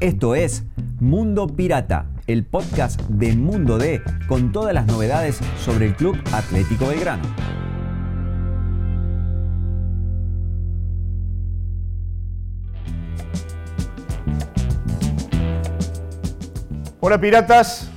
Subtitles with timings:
[0.00, 0.64] Esto es
[1.00, 6.86] Mundo Pirata, el podcast de Mundo D con todas las novedades sobre el Club Atlético
[6.88, 7.22] Belgrano.
[17.00, 17.90] Hola piratas,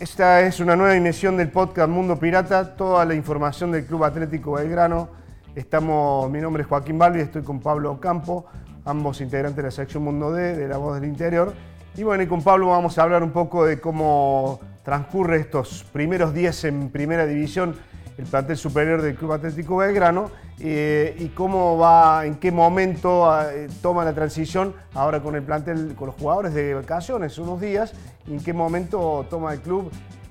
[0.00, 4.52] esta es una nueva emisión del podcast Mundo Pirata, toda la información del Club Atlético
[4.52, 5.17] Belgrano.
[5.58, 8.46] Estamos, mi nombre es Joaquín Balbi, estoy con Pablo Campo,
[8.84, 11.52] ambos integrantes de la sección Mundo D, de La Voz del Interior.
[11.96, 16.32] Y bueno, y con Pablo vamos a hablar un poco de cómo transcurre estos primeros
[16.32, 17.74] días en Primera División
[18.18, 23.66] el plantel superior del Club Atlético Belgrano eh, y cómo va, en qué momento eh,
[23.82, 27.94] toma la transición ahora con el plantel, con los jugadores de vacaciones, unos días,
[28.28, 29.90] y en qué momento toma el club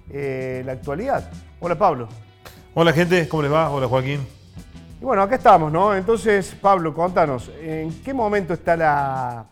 [0.09, 1.29] eh, la actualidad.
[1.59, 2.07] Hola Pablo.
[2.73, 3.69] Hola gente, ¿cómo les va?
[3.69, 4.36] Hola Joaquín.
[4.99, 5.95] Y bueno, acá estamos, ¿no?
[5.95, 9.45] Entonces, Pablo, contanos, ¿en qué momento está la,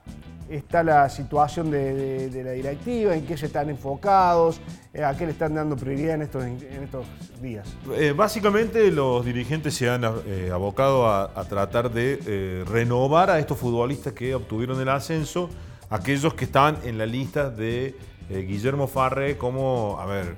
[0.49, 4.59] está la situación de, la directiva, en qué se están enfocados,
[4.93, 7.05] eh, a qué le están dando prioridad en estos, en estos
[7.41, 7.67] días.
[7.95, 14.13] Eh, básicamente los dirigentes se han eh, abocado a, tratar de renovar a estos futbolistas
[14.13, 15.49] que obtuvieron el ascenso,
[15.89, 17.95] aquellos que estaban en la lista de
[18.29, 20.35] Guillermo Farre como, a ver,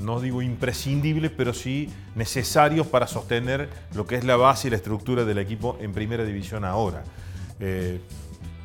[0.00, 4.76] no digo imprescindibles, pero sí necesarios para sostener lo que es la base y la
[4.76, 7.04] estructura del equipo en primera división ahora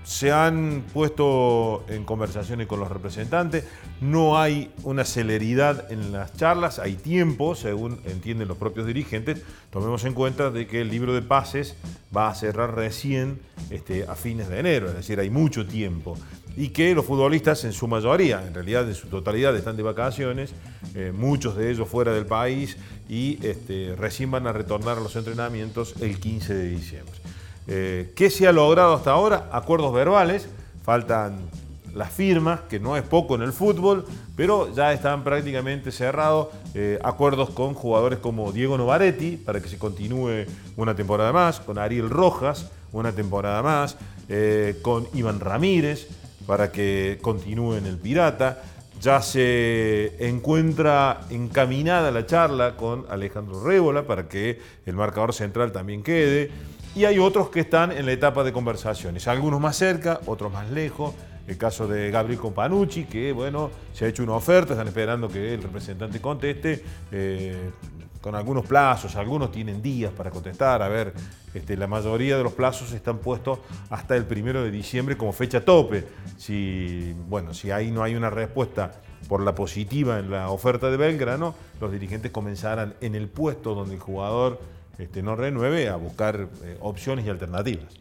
[0.06, 3.66] se han puesto en conversaciones con los representantes,
[4.02, 9.42] no hay una celeridad en las charlas, hay tiempo, según entienden los propios dirigentes.
[9.72, 11.76] Tomemos en cuenta de que el libro de pases
[12.16, 13.40] va a cerrar recién
[13.72, 16.16] este, a fines de enero, es decir, hay mucho tiempo.
[16.58, 20.54] Y que los futbolistas en su mayoría, en realidad en su totalidad, están de vacaciones,
[20.94, 22.78] eh, muchos de ellos fuera del país
[23.10, 27.14] y este, recién van a retornar a los entrenamientos el 15 de diciembre.
[27.68, 29.50] Eh, ¿Qué se ha logrado hasta ahora?
[29.52, 30.48] Acuerdos verbales,
[30.84, 31.38] faltan
[31.94, 34.06] las firmas, que no es poco en el fútbol,
[34.38, 39.78] pero ya están prácticamente cerrados eh, acuerdos con jugadores como Diego Novaretti para que se
[39.78, 40.46] continúe
[40.78, 43.98] una temporada más, con Ariel Rojas una temporada más,
[44.82, 46.08] con Iván Ramírez
[46.46, 48.64] para que continúe en el Pirata.
[49.02, 56.02] Ya se encuentra encaminada la charla con Alejandro Rébola para que el marcador central también
[56.02, 56.50] quede
[56.96, 60.72] y hay otros que están en la etapa de conversaciones, algunos más cerca, otros más
[60.72, 61.14] lejos.
[61.46, 65.54] El caso de Gabriel Companucci, que bueno, se ha hecho una oferta, están esperando que
[65.54, 66.84] el representante conteste.
[67.12, 67.70] Eh,
[68.26, 70.82] con algunos plazos, algunos tienen días para contestar.
[70.82, 71.14] A ver,
[71.54, 73.60] este, la mayoría de los plazos están puestos
[73.92, 76.08] hasta el primero de diciembre como fecha tope.
[76.36, 78.94] Si, bueno, si ahí no hay una respuesta
[79.30, 83.94] por la positiva en la oferta de Belgrano, los dirigentes comenzarán en el puesto donde
[83.94, 84.60] el jugador
[84.98, 87.94] este, no renueve a buscar eh, opciones y alternativas.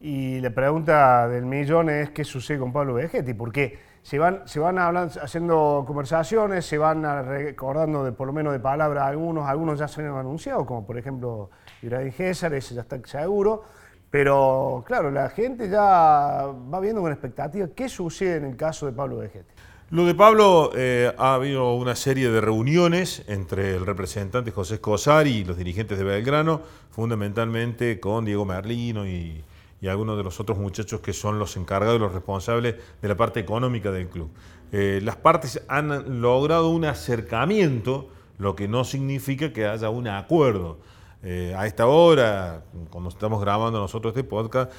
[0.00, 4.60] Y la pregunta del millón es qué sucede con Pablo Vegetti, porque se van, se
[4.60, 9.88] van haciendo conversaciones, se van recordando de, por lo menos de palabra algunos, algunos ya
[9.88, 11.48] se han anunciado, como por ejemplo
[11.80, 13.64] Ibrahim César, ese ya está seguro,
[14.10, 18.92] pero claro, la gente ya va viendo con expectativa qué sucede en el caso de
[18.92, 19.54] Pablo Vegetti.
[19.88, 25.26] Lo de Pablo, eh, ha habido una serie de reuniones entre el representante José Escosar
[25.26, 26.60] y los dirigentes de Belgrano,
[26.90, 29.42] fundamentalmente con Diego Merlino y,
[29.88, 33.40] algunos de los otros muchachos que son los encargados y los responsables de la parte
[33.40, 34.30] económica del club.
[34.72, 38.08] Eh, las partes han logrado un acercamiento,
[38.38, 40.78] lo que no significa que haya un acuerdo.
[41.22, 44.72] Eh, a esta hora, cuando estamos grabando nosotros este podcast,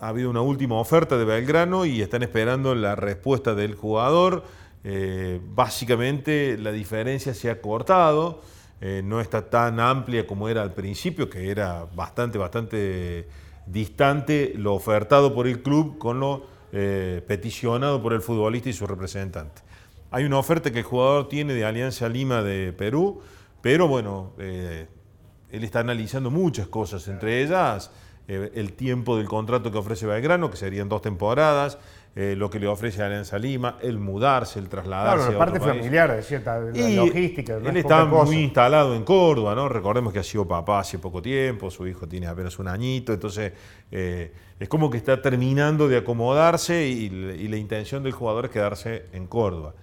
[0.00, 4.44] ha habido una última oferta de Belgrano y están esperando la respuesta del jugador.
[4.82, 8.40] Eh, básicamente la diferencia se ha cortado,
[8.80, 13.28] eh, no está tan amplia como era al principio, que era bastante, bastante
[13.72, 18.86] distante lo ofertado por el club con lo eh, peticionado por el futbolista y su
[18.86, 19.62] representante.
[20.10, 23.20] Hay una oferta que el jugador tiene de Alianza Lima de Perú,
[23.60, 27.90] pero bueno, él está analizando muchas cosas, entre ellas
[28.32, 31.78] eh, el tiempo del contrato que ofrece Belgrano, que serían dos temporadas,
[32.16, 35.28] eh, lo que le ofrece Alianza Lima, el mudarse, el trasladarse.
[35.28, 37.56] Claro, la parte familiar, de cierta la logística.
[37.56, 39.68] él está muy instalado en Córdoba, ¿no?
[39.68, 43.52] Recordemos que ha sido papá hace poco tiempo, su hijo tiene apenas un añito, entonces
[43.92, 47.08] eh, es como que está terminando de acomodarse y,
[47.48, 49.74] la intención del jugador es quedarse en Córdoba.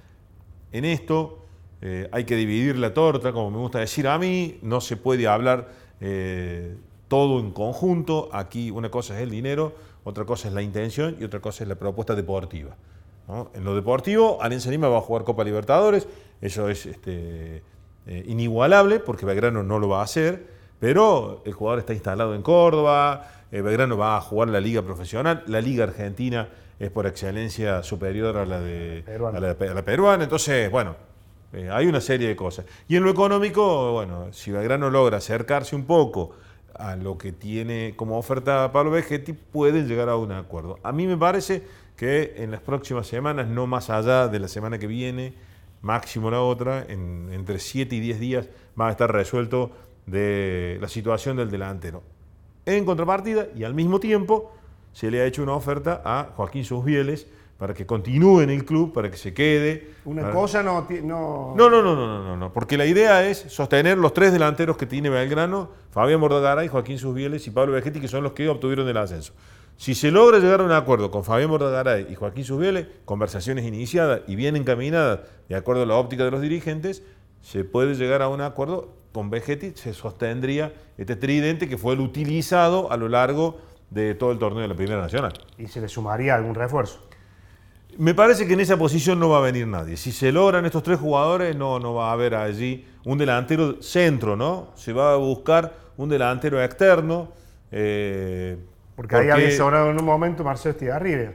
[0.73, 1.45] En esto
[2.11, 5.69] hay que dividir la torta, como me gusta decir a mí, no se puede hablar
[7.07, 8.29] todo en conjunto.
[8.31, 9.75] Aquí una cosa es el dinero,
[10.07, 12.75] otra cosa es la intención y otra cosa es la propuesta deportiva.
[13.53, 16.07] En lo deportivo, Alianza Lima va a jugar Copa Libertadores,
[16.39, 17.61] eso es este,
[18.05, 20.55] eh, inigualable porque Belgrano no lo va a hacer.
[20.79, 25.43] Pero el jugador está instalado en Córdoba, eh, Belgrano va a jugar la liga profesional,
[25.47, 26.47] la liga argentina
[26.79, 29.37] es por excelencia superior a la de Peruana.
[29.39, 30.95] a la, a la peruana, entonces, bueno,
[31.51, 32.65] eh, hay una serie de cosas.
[32.87, 36.31] Y en lo económico, bueno, si Belgrano logra acercarse un poco
[36.79, 40.79] a lo que tiene como oferta Pablo Vegetti, pueden llegar a un acuerdo.
[40.83, 41.63] A mí me parece
[41.95, 45.33] que en las próximas semanas, no más allá de la semana que viene,
[45.81, 49.71] máximo la otra, en- entre 7 y 10 días va a estar resuelto
[50.05, 52.03] de la situación del delantero.
[52.65, 54.53] En contrapartida, y al mismo tiempo,
[54.93, 57.27] se le ha hecho una oferta a Joaquín Susbieles
[57.57, 59.91] para que continúe en el club, para que se quede.
[60.05, 61.55] Una cosa no, no...
[61.55, 61.55] no...
[61.55, 65.09] No, no, no, no, no, porque la idea es sostener los tres delanteros que tiene
[65.09, 69.33] Belgrano, Fabián Mordagaray, Joaquín Susbieles y Pablo Vegetti, que son los que obtuvieron el ascenso.
[69.75, 74.21] Si se logra llegar a un acuerdo con Fabián Mordagaray y Joaquín Susbieles, conversaciones iniciadas
[74.27, 77.03] y bien encaminadas, de acuerdo a la óptica de los dirigentes,
[77.41, 82.01] se puede llegar a un acuerdo con Vegetti, se sostendría este tridente que fue el
[82.01, 83.57] utilizado a lo largo
[83.89, 85.33] de todo el torneo de la Primera Nacional.
[85.57, 87.07] Y se le sumaría algún refuerzo.
[87.97, 89.97] Me parece que en esa posición no va a venir nadie.
[89.97, 94.35] Si se logran estos tres jugadores, no, no va a haber allí un delantero centro,
[94.35, 94.71] ¿no?
[94.75, 97.29] Se va a buscar un delantero externo.
[97.71, 98.57] eh,
[98.95, 101.33] Porque, ahí había sobrado en un momento Marcelo Estigarribia.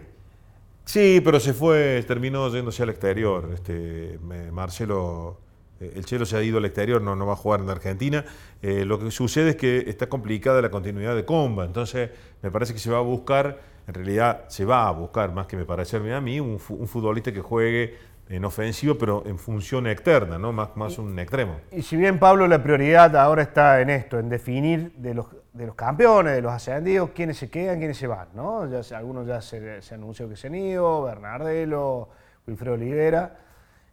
[0.84, 3.50] Sí, pero se fue, terminó yéndose al exterior.
[3.54, 4.18] Este,
[4.52, 5.38] Marcelo,
[5.94, 8.24] el Chelo se ha ido al exterior, no, no va a jugar en Argentina.
[8.60, 12.10] Eh, lo que sucede es que está complicada la continuidad de Comba, entonces
[12.42, 15.56] me parece que se va a buscar, en realidad se va a buscar, más que
[15.56, 19.86] me parecerme a mí, un, fu- un futbolista que juegue en ofensivo, pero en función
[19.86, 20.52] externa, ¿no?
[20.52, 21.56] más, más un extremo.
[21.70, 25.66] Y si bien, Pablo, la prioridad ahora está en esto, en definir de los, de
[25.66, 28.66] los campeones, de los ascendidos, quiénes se quedan, quiénes se van, ¿no?
[28.70, 32.08] Ya algunos ya se, se anunció que se han ido, Bernardelo,
[32.46, 33.36] Wilfredo Olivera.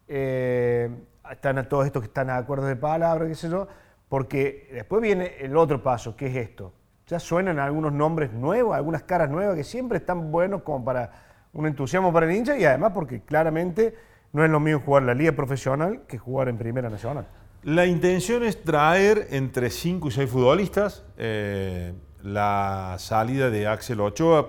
[0.07, 0.89] Eh,
[1.31, 3.67] están a todos estos que están a acuerdos de palabra, qué sé yo,
[4.07, 6.73] porque después viene el otro paso, que es esto.
[7.07, 11.11] Ya suenan algunos nombres nuevos, algunas caras nuevas que siempre están buenos como para
[11.53, 13.95] un entusiasmo para el hincha y además porque claramente
[14.33, 17.27] no es lo mismo jugar la liga profesional que jugar en primera nacional.
[17.63, 21.03] La intención es traer entre 5 y 6 futbolistas.
[21.17, 24.47] Eh, la salida de Axel Ochoa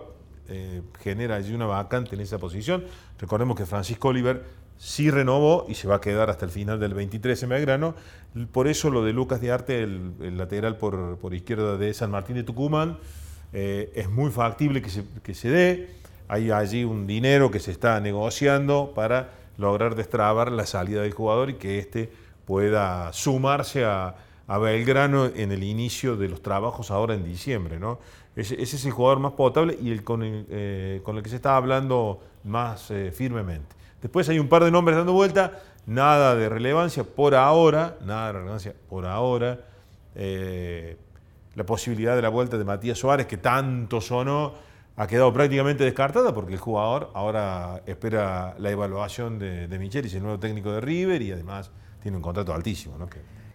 [0.49, 2.85] eh, genera allí una vacante en esa posición.
[3.19, 4.45] Recordemos que Francisco Oliver
[4.81, 7.95] sí renovó y se va a quedar hasta el final del 23 en Belgrano.
[8.51, 12.37] Por eso lo de Lucas de Arte, el, lateral por, por izquierda de San Martín
[12.37, 12.97] de Tucumán,
[13.53, 15.91] eh, es muy factible que se, que se dé.
[16.29, 21.51] Hay allí un dinero que se está negociando para lograr destrabar la salida del jugador
[21.51, 22.11] y que éste
[22.47, 24.15] pueda sumarse a,
[24.47, 27.79] a Belgrano en el inicio de los trabajos ahora en diciembre.
[27.79, 27.99] ¿no?
[28.35, 31.29] Ese, ese es el jugador más potable y el con el, eh, con el que
[31.29, 33.80] se está hablando más eh, firmemente.
[34.01, 38.33] Después hay un par de nombres dando vuelta, nada de relevancia por ahora, nada de
[38.33, 39.61] relevancia por ahora.
[40.15, 40.97] Eh,
[41.55, 44.55] la posibilidad de la vuelta de Matías Suárez, que tanto sonó,
[44.97, 50.23] ha quedado prácticamente descartada porque el jugador ahora espera la evaluación de, de Michelis, el
[50.23, 51.71] nuevo técnico de River, y además
[52.03, 52.99] tiene un contrato altísimo.
[52.99, 53.09] ¿no?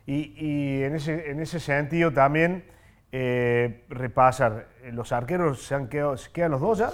[0.06, 2.66] Y, en, ese, en ese sentido también
[3.12, 6.92] eh, repasar, los arqueros se han quedado, se quedan los dos ya.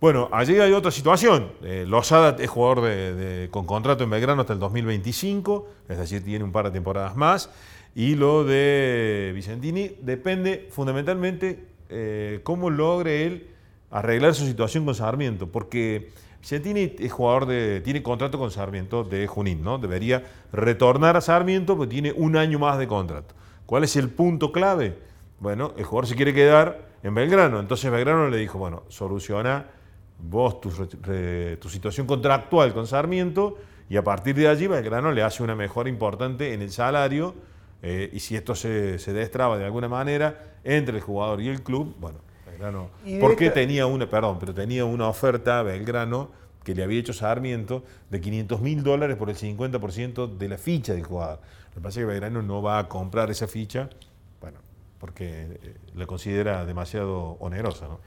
[0.00, 1.52] Bueno, allí hay otra situación.
[1.62, 2.88] Eh, Lozada es jugador
[3.50, 7.50] con contrato en Belgrano hasta el 2025, es decir, tiene un par de temporadas más.
[7.94, 13.48] Y lo de Vicentini depende fundamentalmente eh, cómo logre él
[13.90, 16.10] arreglar su situación con Sarmiento, porque
[16.40, 19.76] Vicentini es jugador de, tiene contrato con Sarmiento de Junín, ¿no?
[19.76, 23.34] Debería retornar a Sarmiento porque tiene un año más de contrato.
[23.66, 24.96] ¿Cuál es el punto clave?
[25.40, 29.66] Bueno, el jugador se quiere quedar en Belgrano, entonces Belgrano le dijo, bueno, soluciona
[30.22, 33.58] vos tu, re- re- tu situación contractual con Sarmiento
[33.88, 37.34] y a partir de allí Belgrano le hace una mejora importante en el salario
[37.82, 41.62] eh, y si esto se, se destraba de alguna manera entre el jugador y el
[41.62, 46.30] club, bueno, Belgrano, porque esta- tenía una, perdón, pero tenía una oferta Belgrano
[46.62, 50.92] que le había hecho Sarmiento de 500 mil dólares por el 50% de la ficha
[50.92, 51.40] del jugador.
[51.70, 53.88] Lo que pasa es que Belgrano no va a comprar esa ficha,
[54.42, 54.58] bueno,
[54.98, 58.00] porque eh, la considera demasiado onerosa, ¿no?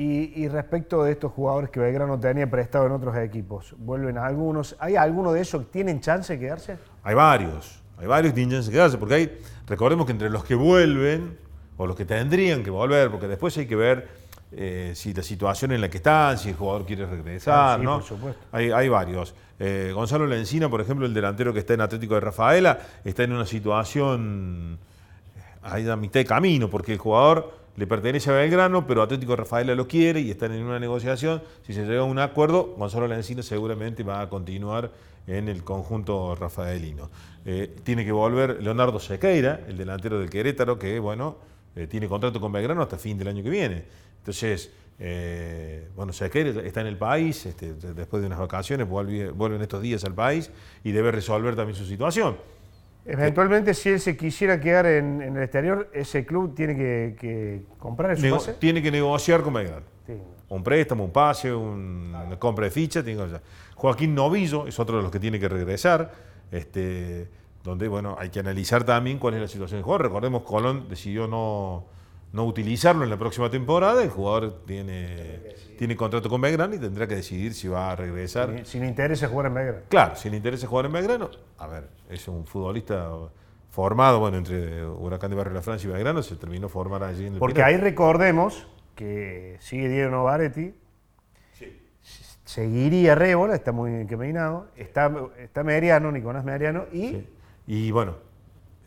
[0.00, 4.74] Y, y respecto de estos jugadores que Belgrano tenía prestado en otros equipos, vuelven algunos.
[4.78, 6.78] ¿Hay alguno de esos que tienen chance de quedarse?
[7.02, 10.42] Hay varios, hay varios que tienen chance de quedarse, porque hay, recordemos que entre los
[10.42, 11.36] que vuelven,
[11.76, 14.08] o los que tendrían que volver, porque después hay que ver
[14.52, 17.84] eh, si la situación en la que están, si el jugador quiere regresar, Ah, sí,
[17.84, 17.96] ¿no?
[17.96, 18.40] por supuesto.
[18.52, 19.34] Hay, hay varios.
[19.58, 23.32] Eh, Gonzalo Lencina, por ejemplo, el delantero que está en Atlético de Rafaela, está en
[23.32, 24.78] una situación
[25.62, 29.74] ahí a mitad de camino, porque el jugador le pertenece a Belgrano, pero Atlético Rafaela
[29.74, 31.42] lo quiere y están en una negociación.
[31.66, 34.90] Si se llega a un acuerdo, Gonzalo Lencina seguramente va a continuar
[35.26, 37.10] en el conjunto rafaelino.
[37.44, 41.36] Eh, tiene que volver Leonardo Sequeira, el delantero del Querétaro, que bueno,
[41.76, 43.84] eh, tiene contrato con Belgrano hasta fin del año que viene.
[44.18, 49.62] Entonces, eh, bueno, Sequeira está en el país, este, después de unas vacaciones, vuelve, en
[49.62, 50.50] estos días al país
[50.84, 52.36] y debe resolver también su situación.
[53.04, 58.30] Eventualmente, si él se quisiera quedar en, el exterior, ese club tiene que, comprar su
[58.30, 58.54] pase.
[58.54, 59.86] Tiene que negociar con Belgrano.
[60.48, 63.02] Un préstamo, un pase, una compra de ficha.
[63.02, 63.40] Tiene que
[63.76, 66.10] Joaquín Novillo es otro de los que tiene que regresar.
[66.50, 67.28] Este,
[67.62, 70.06] donde bueno, hay que analizar también cuál es la situación del jugador.
[70.06, 71.84] Recordemos, Colón decidió no,
[72.32, 74.02] no utilizarlo en la próxima temporada.
[74.02, 75.40] El jugador tiene,
[75.78, 78.64] tiene contrato con Belgrano y tendrá que decidir si va a regresar.
[78.64, 79.80] Si, le interesa jugar en Belgrano.
[79.88, 83.10] Claro, si le interesa jugar en Belgrano, a ver, es un futbolista
[83.70, 87.34] formado, bueno, entre Huracán de Barrio La Francia y Belgrano, se terminó formar allí en
[87.34, 90.74] el Porque ahí recordemos que sigue Diego Novaretti,
[92.44, 97.24] seguiría Rébola, está muy encaminado, está, está Mediano, Nicolás Mediano y...
[97.66, 98.16] Y bueno,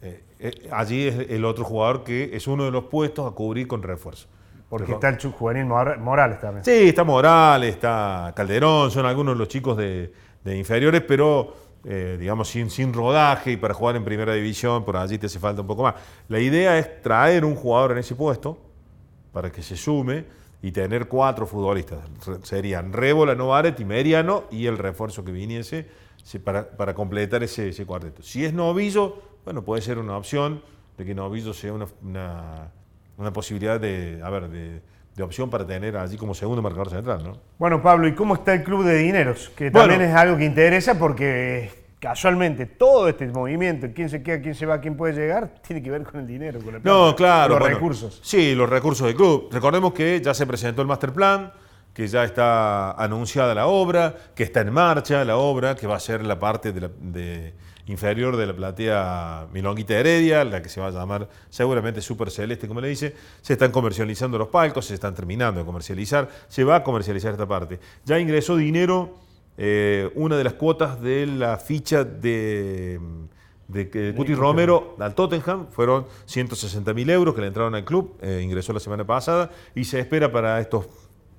[0.03, 3.67] eh, eh, allí es el otro jugador que es uno de los puestos a cubrir
[3.67, 4.27] con refuerzo.
[4.67, 6.65] Porque está el juvenil Morales también.
[6.65, 10.11] Sí, está Morales, está Calderón, son algunos de los chicos de,
[10.45, 11.53] inferiores, pero
[11.85, 15.39] eh, digamos sin, sin rodaje y para jugar en primera división, por allí te hace
[15.39, 15.95] falta un poco más.
[16.27, 18.57] La idea es traer un jugador en ese puesto
[19.31, 20.25] para que se sume
[20.61, 21.99] y tener cuatro futbolistas.
[22.41, 25.87] Serían Rébola, Novaret y Meriano y el refuerzo que viniese
[26.43, 28.23] para, para completar ese, ese, cuarteto.
[28.23, 30.61] Si es Novillo, bueno, puede ser una opción
[30.97, 31.87] de que Novillo sea una,
[33.17, 34.81] una, posibilidad de, a ver, de,
[35.15, 37.23] de, opción para tener allí como segundo marcador central.
[37.23, 37.39] ¿no?
[37.57, 39.51] Bueno, Pablo, ¿y cómo está el club de dineros?
[39.55, 44.55] Que también es algo que interesa porque casualmente todo este movimiento, quién se queda, quién
[44.55, 47.67] se va, quién puede llegar, tiene que ver con el dinero, con no, claro, los
[47.67, 48.19] recursos.
[48.21, 49.47] Sí, los recursos del club.
[49.51, 51.53] Recordemos que ya se presentó el master plan,
[51.93, 55.99] que ya está anunciada la obra, que está en marcha la obra, que va a
[55.99, 57.53] ser la parte de
[57.87, 62.67] inferior de la platea Milonguita Heredia, la que se va a llamar seguramente Super Celeste,
[62.67, 63.15] como le dice.
[63.41, 67.47] Se están comercializando los palcos, se están terminando de comercializar, se va a comercializar esta
[67.47, 67.79] parte.
[68.05, 69.23] Ya ingresó dinero
[69.57, 72.99] eh, una de las cuotas de la ficha de,
[73.67, 78.41] de, Cuti Romero al Tottenham fueron 160 mil euros que le entraron al club, eh,
[78.43, 80.87] ingresó la semana pasada y se espera para estos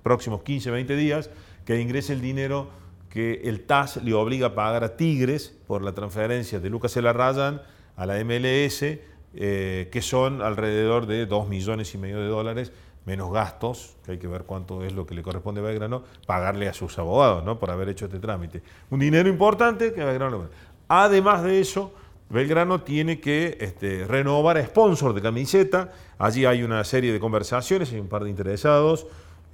[0.05, 1.31] próximos 15, 20 días
[1.65, 2.69] que ingrese el dinero
[3.15, 7.63] que el TAS le obliga a pagar a Tigres por la transferencia de Lucas Elarrayan
[7.97, 12.73] a la MLS, eh, que son alrededor de 2 millones y medio de dólares
[13.07, 16.69] menos gastos, que hay que ver cuánto es lo que le corresponde a Belgrano, pagarle
[16.69, 17.57] a sus abogados ¿no?
[17.57, 18.63] por haber hecho este trámite.
[18.91, 20.49] Un dinero importante que Belgrano...
[20.89, 21.95] Además de eso,
[22.31, 25.93] Belgrano tiene que este, renovar a sponsor de camiseta.
[26.19, 29.07] Allí hay una serie de conversaciones, hay un par de interesados.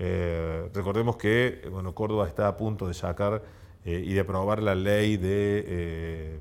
[0.02, 3.42] Eh, recordemos que bueno, Córdoba está a punto de sacar
[3.84, 6.40] eh, y de aprobar la ley de eh,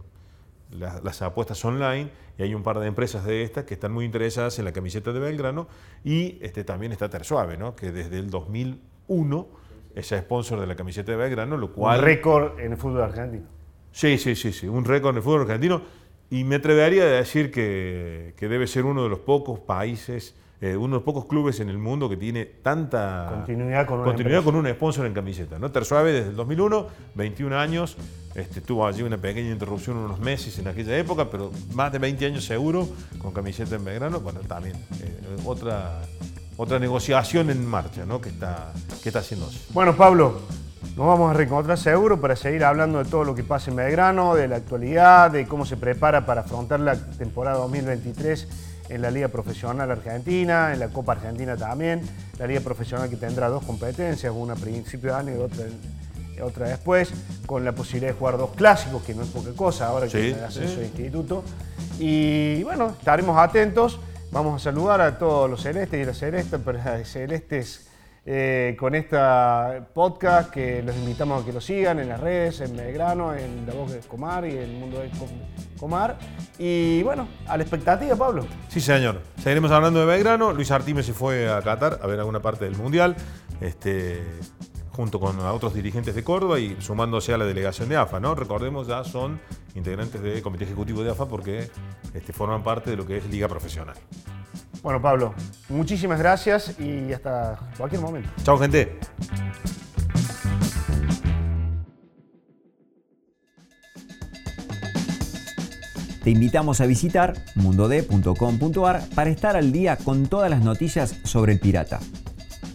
[0.72, 4.60] las apuestas online y hay un par de empresas de estas que están muy interesadas
[4.60, 5.68] en la camiseta de Belgrano
[6.06, 7.75] y este, también está Tersuave, ¿no?
[7.75, 9.48] que desde el 2001
[9.94, 12.00] es sponsor de la camiseta de Belgrano, lo cual...
[12.00, 13.46] Un récord en el fútbol argentino.
[13.92, 15.82] Sí, sí, sí, sí, un récord en el fútbol argentino
[16.30, 20.75] y me atrevería a decir que, que debe ser uno de los pocos países eh,
[20.75, 24.56] uno de los pocos clubes en el mundo que tiene tanta continuidad con, continuidad con
[24.56, 25.58] un sponsor en camiseta.
[25.58, 25.72] ¿no?
[25.72, 27.96] Tersuave desde el 2001, 21 años,
[28.36, 32.25] este, tuvo allí una pequeña interrupción unos meses en aquella época, pero más de 20
[32.25, 32.89] años seguro
[33.20, 34.20] con camiseta en Belgrano.
[34.20, 36.01] Bueno, también eh, otra,
[36.58, 38.20] otra negociación en marcha ¿no?
[38.20, 39.60] que, está, que está haciéndose.
[39.72, 40.42] Bueno, Pablo,
[40.98, 44.36] nos vamos a reencontrar seguro para seguir hablando de todo lo que pasa en Belgrano,
[44.36, 49.27] de la actualidad, de cómo se prepara para afrontar la temporada 2023 en la Liga
[49.27, 52.01] Profesional Argentina, en la Copa Argentina también,
[52.38, 55.65] la Liga Profesional que tendrá dos competencias, una a principio de año y otra,
[56.43, 57.12] otra después,
[57.46, 60.43] con la posibilidad de jugar dos clásicos, que no es poca cosa ahora que el
[60.43, 61.43] ascenso de instituto.
[62.00, 64.00] Y bueno, estaremos atentos.
[64.31, 66.60] Vamos a saludar a todos los celestes y las celestes,
[67.05, 67.88] celestes
[68.26, 72.76] eh, con esta podcast que los invitamos a que lo sigan en las redes, en
[72.76, 75.10] Belgrano, en La Voz de Comar y el Mundo de
[75.80, 76.18] Comar.
[76.58, 78.46] Y bueno, a la expectativa, Pablo.
[78.68, 79.22] Sí, señor.
[79.38, 80.54] Seguiremos hablando de Belgrano.
[80.54, 83.16] Luis Artime se fue a Qatar a ver alguna parte del Mundial.
[83.62, 84.22] Este,
[85.00, 88.36] junto con otros dirigentes de Córdoba y sumándose a la delegación de AFA, ¿no?
[88.36, 89.40] Recordemos, ya son
[89.74, 91.70] integrantes del Comité Ejecutivo de AFA porque
[92.14, 93.96] este, forman parte de lo que es Liga Profesional.
[94.82, 95.34] Bueno, Pablo,
[95.68, 98.30] muchísimas gracias y hasta cualquier momento.
[98.44, 98.98] Chao, gente.
[106.24, 111.60] Te invitamos a visitar mundode.com.ar para estar al día con todas las noticias sobre el
[111.60, 112.00] pirata.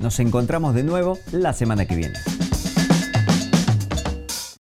[0.00, 2.33] Nos encontramos de nuevo la semana que viene.